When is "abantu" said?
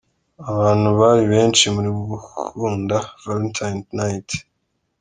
0.51-0.87